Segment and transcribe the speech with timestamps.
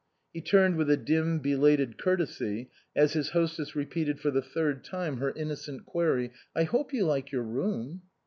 [0.33, 5.17] He turned with a dim, belated courtesy as his hostess repeated for the third time
[5.17, 8.01] her innocent query," I hope you like your room?"